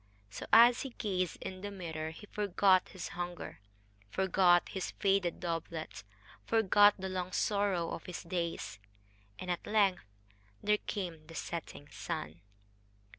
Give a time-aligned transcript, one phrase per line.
[0.31, 3.59] So, as he gazed in the mirror, he forgot his hunger,
[4.09, 6.01] forgot his faded doublet,
[6.43, 8.79] forgot the long sorrow of his days
[9.37, 10.03] and at length
[10.63, 12.41] there came the setting sun.